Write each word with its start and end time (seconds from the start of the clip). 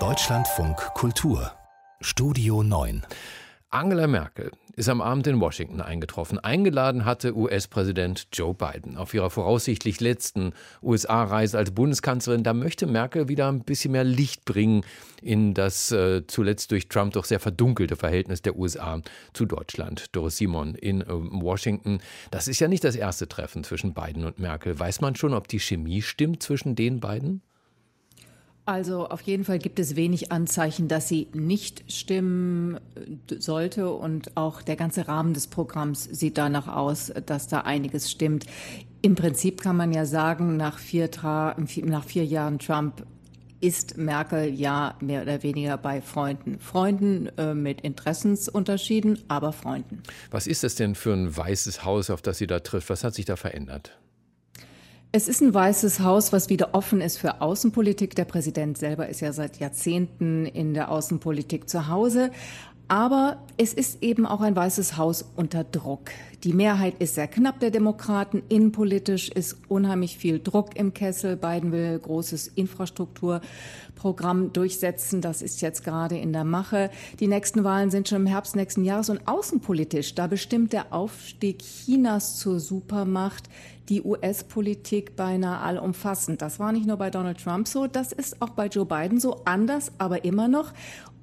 Deutschlandfunk 0.00 0.76
Kultur 0.94 1.52
Studio 2.00 2.64
9 2.64 3.06
Angela 3.70 4.08
Merkel 4.08 4.50
ist 4.74 4.88
am 4.88 5.00
Abend 5.00 5.28
in 5.28 5.40
Washington 5.40 5.80
eingetroffen. 5.80 6.40
Eingeladen 6.40 7.04
hatte 7.04 7.36
US-Präsident 7.36 8.26
Joe 8.32 8.52
Biden 8.52 8.96
auf 8.96 9.14
ihrer 9.14 9.30
voraussichtlich 9.30 10.00
letzten 10.00 10.54
USA-Reise 10.82 11.56
als 11.56 11.70
Bundeskanzlerin. 11.70 12.42
Da 12.42 12.52
möchte 12.52 12.88
Merkel 12.88 13.28
wieder 13.28 13.46
ein 13.46 13.62
bisschen 13.62 13.92
mehr 13.92 14.02
Licht 14.02 14.44
bringen 14.44 14.84
in 15.22 15.54
das 15.54 15.92
äh, 15.92 16.26
zuletzt 16.26 16.72
durch 16.72 16.88
Trump 16.88 17.12
doch 17.12 17.24
sehr 17.24 17.38
verdunkelte 17.38 17.94
Verhältnis 17.94 18.42
der 18.42 18.56
USA 18.56 19.02
zu 19.34 19.46
Deutschland. 19.46 20.06
Doris 20.10 20.38
Simon 20.38 20.74
in 20.74 21.02
äh, 21.02 21.06
Washington. 21.08 22.00
Das 22.32 22.48
ist 22.48 22.58
ja 22.58 22.66
nicht 22.66 22.82
das 22.82 22.96
erste 22.96 23.28
Treffen 23.28 23.62
zwischen 23.62 23.94
Biden 23.94 24.24
und 24.24 24.40
Merkel. 24.40 24.76
Weiß 24.76 25.00
man 25.00 25.14
schon, 25.14 25.32
ob 25.32 25.46
die 25.46 25.60
Chemie 25.60 26.02
stimmt 26.02 26.42
zwischen 26.42 26.74
den 26.74 26.98
beiden? 26.98 27.40
Also 28.66 29.08
auf 29.08 29.20
jeden 29.20 29.44
Fall 29.44 29.58
gibt 29.58 29.78
es 29.78 29.94
wenig 29.94 30.32
Anzeichen, 30.32 30.88
dass 30.88 31.06
sie 31.06 31.28
nicht 31.34 31.84
stimmen 31.92 32.80
sollte 33.38 33.92
und 33.92 34.36
auch 34.36 34.62
der 34.62 34.76
ganze 34.76 35.06
Rahmen 35.06 35.34
des 35.34 35.48
Programms 35.48 36.04
sieht 36.04 36.38
danach 36.38 36.68
aus, 36.68 37.12
dass 37.26 37.46
da 37.46 37.60
einiges 37.60 38.10
stimmt. 38.10 38.46
Im 39.02 39.16
Prinzip 39.16 39.60
kann 39.60 39.76
man 39.76 39.92
ja 39.92 40.06
sagen, 40.06 40.56
nach 40.56 40.78
vier, 40.78 41.10
nach 41.18 42.04
vier 42.04 42.24
Jahren 42.24 42.58
Trump 42.58 43.04
ist 43.60 43.98
Merkel 43.98 44.52
ja 44.52 44.94
mehr 45.00 45.22
oder 45.22 45.42
weniger 45.42 45.76
bei 45.76 46.00
Freunden. 46.00 46.58
Freunden 46.58 47.28
äh, 47.38 47.54
mit 47.54 47.82
Interessensunterschieden, 47.82 49.18
aber 49.28 49.52
Freunden. 49.52 50.02
Was 50.30 50.46
ist 50.46 50.64
das 50.64 50.74
denn 50.74 50.94
für 50.94 51.12
ein 51.12 51.34
weißes 51.34 51.84
Haus, 51.84 52.10
auf 52.10 52.22
das 52.22 52.38
sie 52.38 52.46
da 52.46 52.60
trifft? 52.60 52.90
Was 52.90 53.04
hat 53.04 53.14
sich 53.14 53.24
da 53.24 53.36
verändert? 53.36 53.98
Es 55.16 55.28
ist 55.28 55.42
ein 55.42 55.54
weißes 55.54 56.00
Haus, 56.00 56.32
was 56.32 56.48
wieder 56.48 56.70
offen 56.74 57.00
ist 57.00 57.18
für 57.18 57.40
Außenpolitik. 57.40 58.16
Der 58.16 58.24
Präsident 58.24 58.76
selber 58.76 59.08
ist 59.08 59.20
ja 59.20 59.32
seit 59.32 59.60
Jahrzehnten 59.60 60.44
in 60.44 60.74
der 60.74 60.90
Außenpolitik 60.90 61.68
zu 61.68 61.86
Hause. 61.86 62.32
Aber 62.86 63.38
es 63.56 63.72
ist 63.72 64.02
eben 64.02 64.26
auch 64.26 64.42
ein 64.42 64.54
weißes 64.54 64.98
Haus 64.98 65.24
unter 65.36 65.64
Druck. 65.64 66.10
Die 66.42 66.52
Mehrheit 66.52 66.96
ist 66.98 67.14
sehr 67.14 67.28
knapp 67.28 67.60
der 67.60 67.70
Demokraten. 67.70 68.42
Innenpolitisch 68.50 69.30
ist 69.30 69.56
unheimlich 69.68 70.18
viel 70.18 70.38
Druck 70.38 70.76
im 70.76 70.92
Kessel. 70.92 71.36
Biden 71.36 71.72
will 71.72 71.98
großes 71.98 72.48
Infrastrukturprogramm 72.48 74.52
durchsetzen. 74.52 75.22
Das 75.22 75.40
ist 75.40 75.62
jetzt 75.62 75.82
gerade 75.82 76.18
in 76.18 76.34
der 76.34 76.44
Mache. 76.44 76.90
Die 77.20 77.26
nächsten 77.26 77.64
Wahlen 77.64 77.90
sind 77.90 78.08
schon 78.08 78.22
im 78.22 78.26
Herbst 78.26 78.54
nächsten 78.54 78.84
Jahres. 78.84 79.08
Und 79.08 79.26
außenpolitisch, 79.26 80.14
da 80.14 80.26
bestimmt 80.26 80.74
der 80.74 80.92
Aufstieg 80.92 81.60
Chinas 81.60 82.38
zur 82.38 82.60
Supermacht 82.60 83.48
die 83.88 84.02
US-Politik 84.02 85.16
beinahe 85.16 85.60
allumfassend. 85.60 86.42
Das 86.42 86.58
war 86.58 86.72
nicht 86.72 86.86
nur 86.86 86.96
bei 86.96 87.10
Donald 87.10 87.42
Trump 87.42 87.68
so, 87.68 87.86
das 87.86 88.12
ist 88.12 88.40
auch 88.40 88.50
bei 88.50 88.66
Joe 88.66 88.86
Biden 88.86 89.20
so, 89.20 89.42
anders, 89.44 89.92
aber 89.98 90.24
immer 90.24 90.48
noch. 90.48 90.72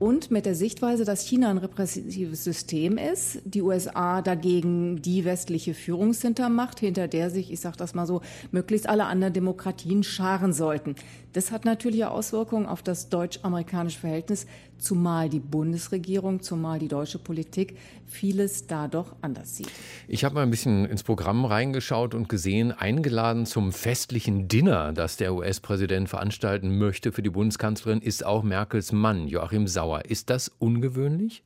Und 0.01 0.31
mit 0.31 0.47
der 0.47 0.55
Sichtweise, 0.55 1.05
dass 1.05 1.21
China 1.21 1.51
ein 1.51 1.59
repressives 1.59 2.43
System 2.43 2.97
ist, 2.97 3.37
die 3.45 3.61
USA 3.61 4.23
dagegen 4.23 4.99
die 5.03 5.25
westliche 5.25 5.75
Führungshintermacht, 5.75 6.79
hinter 6.79 7.07
der 7.07 7.29
sich, 7.29 7.53
ich 7.53 7.59
sage 7.59 7.77
das 7.77 7.93
mal 7.93 8.07
so, 8.07 8.21
möglichst 8.51 8.89
alle 8.89 9.05
anderen 9.05 9.35
Demokratien 9.35 10.01
scharen 10.01 10.53
sollten. 10.53 10.95
Das 11.33 11.51
hat 11.51 11.63
natürlich 11.63 12.03
Auswirkungen 12.03 12.65
auf 12.65 12.81
das 12.83 13.09
deutsch-amerikanische 13.09 13.99
Verhältnis, 13.99 14.47
zumal 14.77 15.29
die 15.29 15.39
Bundesregierung, 15.39 16.41
zumal 16.41 16.79
die 16.79 16.87
deutsche 16.89 17.19
Politik 17.19 17.77
vieles 18.05 18.67
da 18.67 18.87
doch 18.87 19.15
anders 19.21 19.55
sieht. 19.55 19.71
Ich 20.07 20.25
habe 20.25 20.35
mal 20.35 20.43
ein 20.43 20.49
bisschen 20.49 20.85
ins 20.85 21.03
Programm 21.03 21.45
reingeschaut 21.45 22.13
und 22.13 22.27
gesehen, 22.27 22.71
eingeladen 22.71 23.45
zum 23.45 23.71
festlichen 23.71 24.49
Dinner, 24.49 24.91
das 24.91 25.17
der 25.17 25.33
US-Präsident 25.33 26.09
veranstalten 26.09 26.77
möchte 26.77 27.11
für 27.11 27.21
die 27.21 27.29
Bundeskanzlerin, 27.29 28.01
ist 28.01 28.25
auch 28.25 28.43
Merkels 28.43 28.91
Mann, 28.91 29.27
Joachim 29.27 29.67
Sauer. 29.67 30.05
Ist 30.05 30.29
das 30.29 30.51
ungewöhnlich? 30.59 31.43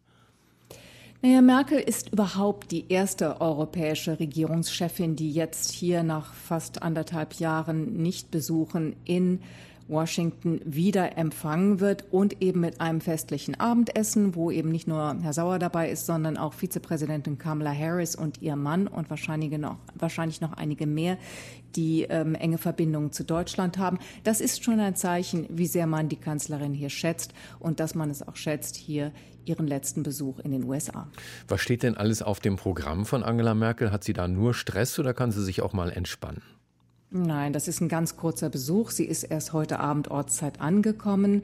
Naja, 1.22 1.42
Merkel 1.42 1.80
ist 1.80 2.10
überhaupt 2.14 2.72
die 2.72 2.86
erste 2.90 3.42
europäische 3.42 4.20
Regierungschefin, 4.20 5.16
die 5.16 5.32
jetzt 5.32 5.72
hier 5.72 6.04
nach 6.04 6.34
fast 6.34 6.84
anderthalb 6.84 7.34
Jahren 7.40 8.02
nicht 8.02 8.30
besuchen 8.32 8.96
in 9.06 9.42
Washington 9.88 10.62
wieder 10.66 11.18
empfangen 11.18 11.80
wird 11.80 12.06
und 12.12 12.42
eben 12.42 12.62
mit 12.62 12.82
einem 12.82 13.02
festlichen 13.02 13.60
Abendessen, 13.60 14.36
wo 14.36 14.50
eben 14.50 14.72
nicht 14.72 14.88
nur 14.88 15.18
Herr 15.22 15.34
Sauer 15.34 15.60
dabei 15.60 15.90
ist, 15.92 16.06
sondern 16.06 16.38
auch 16.38 16.54
Vizepräsidentin 16.54 17.38
Kamala 17.38 17.74
Harris 17.74 18.16
und 18.16 18.42
ihr 18.42 18.56
Mann 18.56 18.88
und 18.88 19.10
wahrscheinlich 19.10 19.52
noch, 19.58 19.78
wahrscheinlich 19.94 20.42
noch 20.42 20.54
einige 20.54 20.88
mehr, 20.88 21.18
die 21.76 22.04
ähm, 22.04 22.36
enge 22.36 22.58
Verbindungen 22.58 23.12
zu 23.12 23.24
Deutschland 23.24 23.78
haben. 23.78 24.00
Das 24.24 24.42
ist 24.42 24.64
schon 24.64 24.80
ein 24.80 24.96
Zeichen, 24.96 25.46
wie 25.50 25.68
sehr 25.68 25.88
man 25.88 26.10
die 26.10 26.16
Kanzlerin 26.16 26.74
hier 26.74 26.90
schätzt 26.90 27.34
und 27.60 27.80
dass 27.80 27.96
man 27.96 28.10
es 28.10 28.28
auch 28.28 28.36
schätzt, 28.36 28.76
hier 28.76 29.12
ihren 29.46 29.68
letzten 29.68 30.02
Besuch 30.02 30.40
in 30.40 30.52
den 30.52 30.64
USA. 30.64 31.08
Was 31.48 31.62
steht 31.62 31.84
denn 31.84 31.96
alles 31.96 32.22
auf 32.22 32.40
dem 32.40 32.56
Programm 32.56 33.06
von 33.06 33.24
Angela 33.24 33.54
Merkel? 33.54 33.92
Hat 33.92 34.04
sie 34.04 34.14
da 34.14 34.28
nur 34.28 34.54
Stress 34.54 34.98
oder 34.98 35.14
kann 35.14 35.32
sie 35.32 35.44
sich 35.44 35.62
auch 35.62 35.74
mal 35.74 35.92
entspannen? 35.92 36.42
Nein, 37.12 37.54
das 37.54 37.68
ist 37.68 37.82
ein 37.82 37.88
ganz 37.88 38.18
kurzer 38.18 38.50
Besuch. 38.50 38.92
Sie 38.92 39.06
ist 39.06 39.24
erst 39.24 39.54
heute 39.54 39.80
Abend 39.80 40.10
Ortszeit 40.10 40.60
angekommen. 40.60 41.44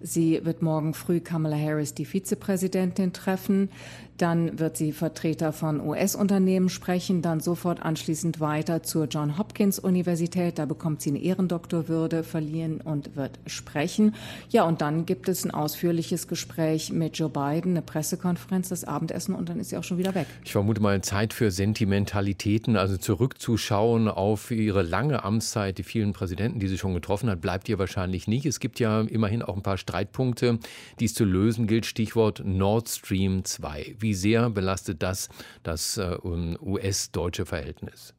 Sie 0.00 0.40
wird 0.44 0.62
morgen 0.62 0.94
früh 0.94 1.20
Kamala 1.20 1.56
Harris, 1.58 1.92
die 1.92 2.06
Vizepräsidentin, 2.06 3.12
treffen. 3.12 3.68
Dann 4.16 4.58
wird 4.58 4.76
sie 4.76 4.92
Vertreter 4.92 5.52
von 5.52 5.80
US-Unternehmen 5.80 6.68
sprechen, 6.68 7.22
dann 7.22 7.40
sofort 7.40 7.82
anschließend 7.82 8.38
weiter 8.40 8.82
zur 8.82 9.06
John 9.06 9.36
Hopkins 9.36 9.78
Universität. 9.78 10.58
Da 10.58 10.66
bekommt 10.66 11.02
sie 11.02 11.10
eine 11.10 11.20
Ehrendoktorwürde 11.20 12.22
verliehen 12.22 12.80
und 12.80 13.16
wird 13.16 13.38
sprechen. 13.46 14.14
Ja, 14.50 14.64
und 14.64 14.80
dann 14.80 15.06
gibt 15.06 15.28
es 15.28 15.44
ein 15.44 15.50
ausführliches 15.50 16.28
Gespräch 16.28 16.92
mit 16.92 17.18
Joe 17.18 17.30
Biden, 17.30 17.72
eine 17.72 17.82
Pressekonferenz, 17.82 18.68
das 18.68 18.84
Abendessen 18.84 19.34
und 19.34 19.48
dann 19.48 19.58
ist 19.58 19.70
sie 19.70 19.76
auch 19.76 19.84
schon 19.84 19.98
wieder 19.98 20.14
weg. 20.14 20.26
Ich 20.44 20.52
vermute 20.52 20.80
mal 20.80 21.00
Zeit 21.02 21.32
für 21.32 21.50
Sentimentalitäten, 21.50 22.76
also 22.76 22.96
zurückzuschauen 22.98 24.08
auf 24.08 24.50
ihre 24.50 24.82
lange 24.82 24.99
Amtszeit, 25.08 25.78
die 25.78 25.82
vielen 25.82 26.12
Präsidenten, 26.12 26.60
die 26.60 26.68
sie 26.68 26.78
schon 26.78 26.94
getroffen 26.94 27.30
hat, 27.30 27.40
bleibt 27.40 27.68
ihr 27.68 27.78
wahrscheinlich 27.78 28.28
nicht. 28.28 28.46
Es 28.46 28.60
gibt 28.60 28.78
ja 28.80 29.00
immerhin 29.00 29.42
auch 29.42 29.56
ein 29.56 29.62
paar 29.62 29.78
Streitpunkte, 29.78 30.58
die 30.98 31.04
es 31.06 31.14
zu 31.14 31.24
lösen 31.24 31.66
gilt. 31.66 31.86
Stichwort 31.86 32.42
Nord 32.44 32.88
Stream 32.88 33.44
2. 33.44 33.96
Wie 33.98 34.14
sehr 34.14 34.50
belastet 34.50 35.02
das 35.02 35.28
das 35.62 35.96
äh, 35.96 36.16
US-deutsche 36.24 37.46
Verhältnis? 37.46 38.14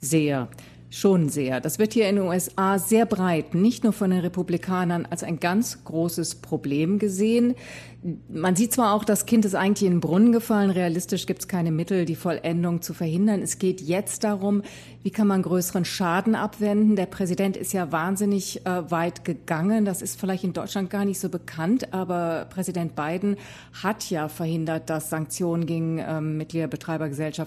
Sehr. 0.00 0.48
Schon 0.94 1.28
sehr. 1.28 1.60
Das 1.60 1.80
wird 1.80 1.92
hier 1.92 2.08
in 2.08 2.16
den 2.16 2.26
USA 2.26 2.78
sehr 2.78 3.04
breit, 3.04 3.52
nicht 3.52 3.82
nur 3.82 3.92
von 3.92 4.10
den 4.10 4.20
Republikanern, 4.20 5.06
als 5.06 5.24
ein 5.24 5.40
ganz 5.40 5.82
großes 5.82 6.36
Problem 6.36 7.00
gesehen. 7.00 7.56
Man 8.28 8.54
sieht 8.54 8.72
zwar 8.72 8.94
auch, 8.94 9.02
das 9.02 9.26
Kind 9.26 9.44
ist 9.44 9.56
eigentlich 9.56 9.88
in 9.88 9.94
den 9.94 10.00
Brunnen 10.00 10.30
gefallen. 10.30 10.70
Realistisch 10.70 11.26
gibt 11.26 11.40
es 11.40 11.48
keine 11.48 11.72
Mittel, 11.72 12.04
die 12.04 12.14
Vollendung 12.14 12.80
zu 12.80 12.94
verhindern. 12.94 13.42
Es 13.42 13.58
geht 13.58 13.80
jetzt 13.80 14.22
darum, 14.22 14.62
wie 15.04 15.10
kann 15.10 15.28
man 15.28 15.42
größeren 15.42 15.84
Schaden 15.84 16.34
abwenden. 16.34 16.96
Der 16.96 17.04
Präsident 17.04 17.58
ist 17.58 17.74
ja 17.74 17.92
wahnsinnig 17.92 18.64
äh, 18.64 18.90
weit 18.90 19.26
gegangen. 19.26 19.84
Das 19.84 20.00
ist 20.00 20.18
vielleicht 20.18 20.44
in 20.44 20.54
Deutschland 20.54 20.88
gar 20.88 21.04
nicht 21.04 21.20
so 21.20 21.28
bekannt, 21.28 21.92
aber 21.92 22.46
Präsident 22.48 22.96
Biden 22.96 23.36
hat 23.82 24.08
ja 24.08 24.28
verhindert, 24.28 24.88
dass 24.88 25.10
Sanktionen 25.10 25.66
gegen 25.66 25.98
ähm, 25.98 26.38
Mitglieder 26.38 26.70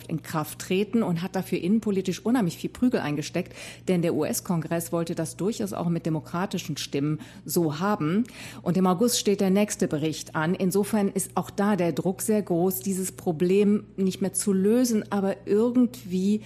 in 0.08 0.22
Kraft 0.22 0.60
treten 0.60 1.02
und 1.02 1.24
hat 1.24 1.36
dafür 1.36 1.60
innenpolitisch 1.60 2.24
unheimlich 2.24 2.58
viel 2.58 2.70
Prügel 2.70 3.00
eingesteckt. 3.00 3.54
Denn 3.88 4.04
der 4.04 4.14
US-Kongress 4.14 4.92
wollte 4.92 5.16
das 5.16 5.36
durchaus 5.36 5.74
auch 5.74 5.90
mit 5.90 6.06
demokratischen 6.06 6.78
Stimmen 6.78 7.20
so 7.44 7.80
haben. 7.80 8.26
Und 8.62 8.78
im 8.78 8.86
August 8.86 9.18
steht 9.18 9.42
der 9.42 9.50
nächste 9.50 9.88
Bericht 9.88 10.36
an. 10.36 10.54
Insofern 10.54 11.10
ist 11.10 11.32
auch 11.34 11.50
da 11.50 11.76
der 11.76 11.92
Druck 11.92 12.22
sehr 12.22 12.44
groß, 12.44 12.82
dieses 12.82 13.14
Problem 13.14 13.86
nicht 13.96 14.22
mehr 14.22 14.34
zu 14.34 14.54
lösen, 14.54 15.12
aber 15.12 15.48
irgendwie 15.48 16.44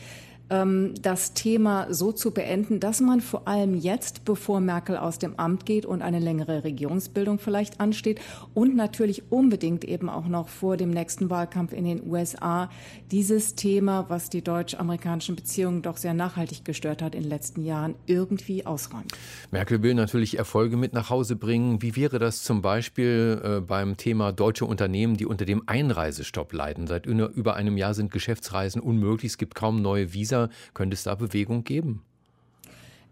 das 0.51 1.33
Thema 1.33 1.87
so 1.93 2.11
zu 2.11 2.31
beenden, 2.31 2.81
dass 2.81 2.99
man 2.99 3.21
vor 3.21 3.47
allem 3.47 3.73
jetzt, 3.73 4.25
bevor 4.25 4.59
Merkel 4.59 4.97
aus 4.97 5.17
dem 5.17 5.39
Amt 5.39 5.65
geht 5.65 5.85
und 5.85 6.01
eine 6.01 6.19
längere 6.19 6.65
Regierungsbildung 6.65 7.39
vielleicht 7.39 7.79
ansteht 7.79 8.19
und 8.53 8.75
natürlich 8.75 9.31
unbedingt 9.31 9.85
eben 9.85 10.09
auch 10.09 10.27
noch 10.27 10.49
vor 10.49 10.75
dem 10.75 10.89
nächsten 10.89 11.29
Wahlkampf 11.29 11.71
in 11.71 11.85
den 11.85 12.05
USA 12.05 12.69
dieses 13.11 13.55
Thema, 13.55 14.09
was 14.09 14.29
die 14.29 14.43
deutsch-amerikanischen 14.43 15.37
Beziehungen 15.37 15.83
doch 15.83 15.95
sehr 15.95 16.13
nachhaltig 16.13 16.65
gestört 16.65 17.01
hat 17.01 17.15
in 17.15 17.21
den 17.21 17.29
letzten 17.29 17.63
Jahren, 17.63 17.95
irgendwie 18.05 18.65
ausräumt. 18.65 19.13
Merkel 19.51 19.81
will 19.83 19.93
natürlich 19.93 20.37
Erfolge 20.37 20.75
mit 20.75 20.91
nach 20.91 21.09
Hause 21.09 21.37
bringen. 21.37 21.81
Wie 21.81 21.95
wäre 21.95 22.19
das 22.19 22.43
zum 22.43 22.61
Beispiel 22.61 23.41
äh, 23.41 23.61
beim 23.61 23.95
Thema 23.95 24.33
deutsche 24.33 24.65
Unternehmen, 24.65 25.15
die 25.15 25.25
unter 25.25 25.45
dem 25.45 25.63
Einreisestopp 25.67 26.51
leiden? 26.51 26.87
Seit 26.87 27.05
über 27.05 27.55
einem 27.55 27.77
Jahr 27.77 27.93
sind 27.93 28.11
Geschäftsreisen 28.11 28.81
unmöglich. 28.81 29.31
Es 29.31 29.37
gibt 29.37 29.55
kaum 29.55 29.81
neue 29.81 30.13
Visa 30.13 30.40
könnte 30.73 30.95
es 30.95 31.03
da 31.03 31.15
Bewegung 31.15 31.63
geben? 31.63 32.01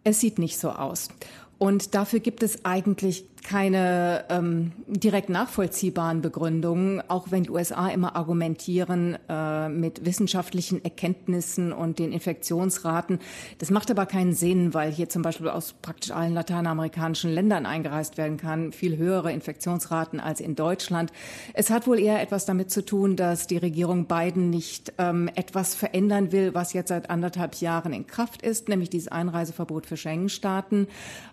Es 0.04 0.20
sieht 0.20 0.40
nicht 0.40 0.58
so 0.58 0.72
aus. 0.72 1.10
Und 1.60 1.94
dafür 1.94 2.22
gibt 2.22 2.42
es 2.42 2.64
eigentlich 2.64 3.26
keine 3.44 4.26
ähm, 4.30 4.72
direkt 4.88 5.30
nachvollziehbaren 5.30 6.22
Begründungen, 6.22 7.02
auch 7.10 7.32
wenn 7.32 7.44
die 7.44 7.50
USA 7.50 7.90
immer 7.90 8.16
argumentieren 8.16 9.18
äh, 9.28 9.70
mit 9.70 10.06
wissenschaftlichen 10.06 10.84
Erkenntnissen 10.84 11.74
und 11.74 12.00
den 12.00 12.12
Infektionsraten. 12.12 13.20
Das 13.58 13.72
macht 13.72 13.92
aber 13.92 14.06
keinen 14.06 14.34
Sinn, 14.34 14.74
weil 14.74 14.92
hier 14.92 15.10
zum 15.10 15.22
Beispiel 15.22 15.50
aus 15.50 15.74
praktisch 15.82 16.12
allen 16.12 16.34
lateinamerikanischen 16.34 17.32
Ländern 17.32 17.66
eingereist 17.66 18.18
werden 18.18 18.38
kann, 18.38 18.72
viel 18.72 18.98
höhere 18.98 19.32
Infektionsraten 19.32 20.20
als 20.20 20.42
in 20.42 20.56
Deutschland. 20.56 21.12
Es 21.54 21.70
hat 21.70 21.88
wohl 21.88 22.00
eher 22.00 22.22
etwas 22.22 22.46
damit 22.46 22.72
zu 22.72 22.86
tun, 22.86 23.16
dass 23.16 23.48
die 23.48 23.58
Regierung 23.58 24.06
Biden 24.06 24.50
nicht 24.50 24.94
ähm, 24.98 25.30
etwas 25.36 25.76
verändern 25.76 26.32
will, 26.32 26.54
was 26.54 26.74
jetzt 26.74 26.90
seit 26.90 27.10
anderthalb 27.10 27.56
Jahren 27.56 27.94
in 27.94 28.08
Kraft 28.08 28.42
ist, 28.42 28.70
nämlich 28.70 28.90
dieses 28.90 29.10
Einreiseverbot 29.10 29.86
für 29.86 29.98
Schengen-Staaten 29.98 30.88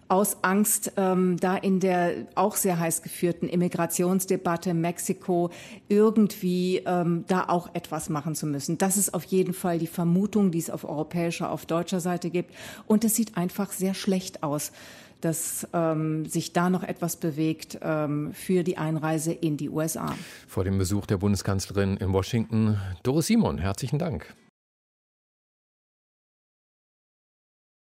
aus 0.09 0.39
Angst, 0.43 0.93
ähm, 0.97 1.37
da 1.39 1.57
in 1.57 1.81
der 1.81 2.27
auch 2.35 2.57
sehr 2.57 2.79
heiß 2.79 3.03
geführten 3.03 3.49
Immigrationsdebatte 3.49 4.75
Mexiko 4.75 5.51
irgendwie 5.89 6.83
ähm, 6.87 7.25
da 7.27 7.45
auch 7.49 7.75
etwas 7.75 8.09
machen 8.09 8.35
zu 8.35 8.47
müssen. 8.47 8.79
Das 8.79 8.97
ist 8.97 9.15
auf 9.15 9.25
jeden 9.25 9.55
Fall 9.55 9.79
die 9.79 9.87
Vermutung, 9.87 10.51
die 10.51 10.59
es 10.59 10.71
auf 10.71 10.85
europäischer, 10.85 11.51
auf 11.51 11.67
deutscher 11.67 12.01
Seite 12.01 12.31
gibt. 12.31 12.55
Und 12.87 13.05
es 13.05 13.15
sieht 13.15 13.37
einfach 13.37 13.73
sehr 13.73 13.95
schlecht 13.95 14.43
aus 14.43 14.73
dass 15.23 15.67
ähm, 15.73 16.27
sich 16.27 16.53
da 16.53 16.69
noch 16.71 16.83
etwas 16.83 17.17
bewegt 17.17 17.79
ähm, 17.83 18.33
für 18.35 18.63
die 18.63 18.77
Einreise 18.77 19.33
in 19.33 19.57
die 19.57 19.71
USA. 19.71 20.15
Vor 20.47 20.63
dem 20.63 20.79
Besuch 20.79 21.07
der 21.07 21.17
Bundeskanzlerin 21.17 21.97
in 21.97 22.13
Washington, 22.13 22.79
Doris 23.03 23.27
Simon, 23.27 23.59
herzlichen 23.59 23.99
Dank. 23.99 24.35